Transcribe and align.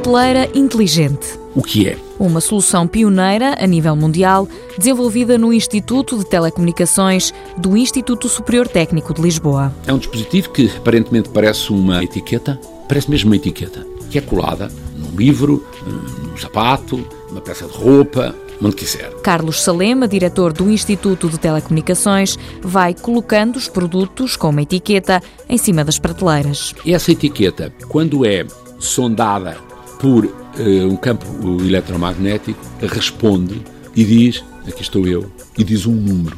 Prateleira 0.00 0.48
inteligente. 0.54 1.38
O 1.54 1.62
que 1.62 1.86
é? 1.86 1.98
Uma 2.18 2.40
solução 2.40 2.88
pioneira 2.88 3.62
a 3.62 3.66
nível 3.66 3.94
mundial, 3.94 4.48
desenvolvida 4.78 5.36
no 5.36 5.52
Instituto 5.52 6.16
de 6.16 6.24
Telecomunicações 6.24 7.34
do 7.58 7.76
Instituto 7.76 8.26
Superior 8.26 8.66
Técnico 8.66 9.12
de 9.12 9.20
Lisboa. 9.20 9.70
É 9.86 9.92
um 9.92 9.98
dispositivo 9.98 10.48
que 10.52 10.72
aparentemente 10.74 11.28
parece 11.28 11.70
uma 11.70 12.02
etiqueta, 12.02 12.58
parece 12.88 13.10
mesmo 13.10 13.28
uma 13.28 13.36
etiqueta, 13.36 13.86
que 14.08 14.16
é 14.16 14.22
colada 14.22 14.72
num 14.96 15.14
livro, 15.14 15.62
num 15.86 16.36
sapato, 16.38 17.06
numa 17.28 17.42
peça 17.42 17.66
de 17.66 17.76
roupa, 17.76 18.34
onde 18.62 18.76
quiser. 18.76 19.10
Carlos 19.20 19.62
Salema, 19.62 20.08
diretor 20.08 20.54
do 20.54 20.70
Instituto 20.70 21.28
de 21.28 21.38
Telecomunicações, 21.38 22.38
vai 22.62 22.94
colocando 22.94 23.56
os 23.56 23.68
produtos 23.68 24.34
com 24.34 24.48
uma 24.48 24.62
etiqueta 24.62 25.22
em 25.46 25.58
cima 25.58 25.84
das 25.84 25.98
prateleiras. 25.98 26.74
Essa 26.86 27.12
etiqueta, 27.12 27.70
quando 27.86 28.24
é 28.24 28.46
sondada 28.78 29.68
por 30.00 30.24
uh, 30.24 30.30
um 30.88 30.96
campo 30.96 31.26
eletromagnético, 31.62 32.58
responde 32.82 33.62
e 33.94 34.04
diz: 34.04 34.42
aqui 34.66 34.82
estou 34.82 35.06
eu, 35.06 35.30
e 35.56 35.62
diz 35.62 35.86
um 35.86 35.94
número. 35.94 36.36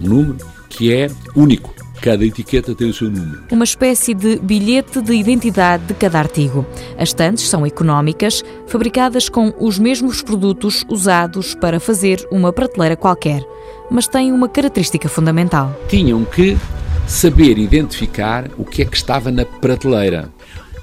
Um 0.00 0.08
número 0.08 0.36
que 0.68 0.92
é 0.92 1.10
único. 1.34 1.74
Cada 2.00 2.24
etiqueta 2.24 2.74
tem 2.74 2.90
o 2.90 2.92
seu 2.92 3.08
número. 3.08 3.44
Uma 3.50 3.64
espécie 3.64 4.12
de 4.12 4.36
bilhete 4.38 5.00
de 5.00 5.14
identidade 5.14 5.84
de 5.84 5.94
cada 5.94 6.18
artigo. 6.18 6.66
As 6.98 7.08
estantes 7.08 7.48
são 7.48 7.64
económicas, 7.64 8.42
fabricadas 8.66 9.30
com 9.30 9.54
os 9.58 9.78
mesmos 9.78 10.20
produtos 10.20 10.84
usados 10.88 11.54
para 11.54 11.80
fazer 11.80 12.26
uma 12.30 12.52
prateleira 12.52 12.94
qualquer, 12.94 13.42
mas 13.90 14.06
têm 14.06 14.32
uma 14.32 14.50
característica 14.50 15.08
fundamental. 15.08 15.74
Tinham 15.88 16.24
que 16.26 16.58
saber 17.06 17.56
identificar 17.56 18.50
o 18.58 18.64
que 18.64 18.82
é 18.82 18.84
que 18.84 18.96
estava 18.96 19.30
na 19.30 19.46
prateleira, 19.46 20.28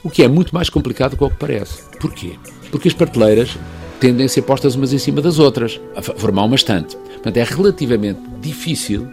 o 0.04 0.10
que 0.10 0.24
é 0.24 0.28
muito 0.28 0.54
mais 0.54 0.70
complicado 0.70 1.16
do 1.16 1.30
que 1.30 1.36
parece. 1.36 1.84
Porquê? 2.00 2.34
Porque 2.70 2.88
as 2.88 2.94
prateleiras 2.94 3.58
tendem 4.00 4.26
a 4.26 4.30
ser 4.30 4.42
postas 4.42 4.76
umas 4.76 4.92
em 4.92 4.98
cima 4.98 5.22
das 5.22 5.38
outras, 5.38 5.80
a 5.96 6.02
formar 6.02 6.44
uma 6.44 6.56
estante. 6.56 6.96
Portanto, 6.96 7.38
é 7.38 7.44
relativamente 7.44 8.20
difícil 8.40 9.08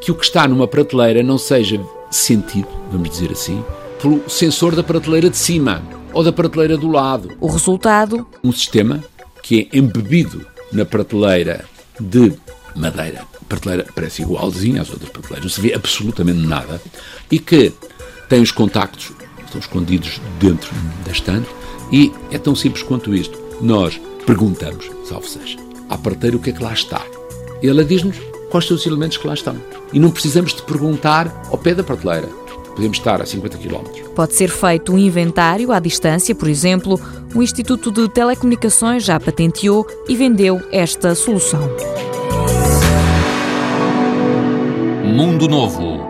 que 0.00 0.12
o 0.12 0.14
que 0.14 0.24
está 0.24 0.46
numa 0.46 0.68
prateleira 0.68 1.22
não 1.22 1.38
seja 1.38 1.80
sentido, 2.10 2.68
vamos 2.90 3.08
dizer 3.10 3.32
assim, 3.32 3.64
pelo 4.00 4.28
sensor 4.28 4.74
da 4.74 4.82
prateleira 4.82 5.30
de 5.30 5.36
cima 5.36 5.82
ou 6.12 6.22
da 6.22 6.32
prateleira 6.32 6.76
do 6.76 6.90
lado. 6.90 7.30
O 7.40 7.46
resultado? 7.46 8.26
Um 8.42 8.52
sistema 8.52 9.02
que 9.42 9.70
é 9.72 9.78
embebido 9.78 10.44
na 10.72 10.84
prateleira 10.84 11.64
de 11.98 12.32
madeira. 12.74 13.26
A 13.40 13.44
prateleira 13.44 13.86
parece 13.94 14.22
igualzinha 14.22 14.82
às 14.82 14.90
outras 14.90 15.10
prateleiras, 15.10 15.44
não 15.44 15.50
se 15.50 15.60
vê 15.60 15.74
absolutamente 15.74 16.40
nada 16.40 16.80
e 17.30 17.38
que 17.38 17.72
tem 18.28 18.40
os 18.40 18.52
contactos, 18.52 19.12
estão 19.50 19.60
escondidos 19.60 20.20
dentro 20.38 20.72
da 21.04 21.12
estante 21.12 21.48
e 21.92 22.12
é 22.30 22.38
tão 22.38 22.54
simples 22.54 22.82
quanto 22.82 23.14
isto. 23.14 23.38
Nós 23.60 24.00
perguntamos, 24.24 24.88
salve 25.04 25.28
seja, 25.28 25.58
à 25.88 25.98
parteira 25.98 26.36
o 26.36 26.40
que 26.40 26.50
é 26.50 26.52
que 26.52 26.62
lá 26.62 26.72
está. 26.72 27.04
Ela 27.62 27.84
diz-nos 27.84 28.16
quais 28.48 28.66
são 28.66 28.76
os 28.76 28.86
elementos 28.86 29.16
que 29.16 29.26
lá 29.26 29.34
estão. 29.34 29.56
E 29.92 29.98
não 29.98 30.10
precisamos 30.10 30.54
de 30.54 30.62
perguntar 30.62 31.48
ao 31.50 31.58
pé 31.58 31.74
da 31.74 31.82
prateleira. 31.82 32.28
Podemos 32.74 32.96
estar 32.96 33.20
a 33.20 33.26
50 33.26 33.58
km. 33.58 33.82
Pode 34.14 34.34
ser 34.34 34.48
feito 34.48 34.92
um 34.92 34.98
inventário 34.98 35.72
à 35.72 35.80
distância, 35.80 36.34
por 36.34 36.48
exemplo. 36.48 36.98
O 37.34 37.42
Instituto 37.42 37.90
de 37.90 38.08
Telecomunicações 38.08 39.04
já 39.04 39.18
patenteou 39.18 39.86
e 40.08 40.16
vendeu 40.16 40.62
esta 40.70 41.14
solução. 41.14 41.60
Mundo 45.04 45.48
Novo, 45.48 46.09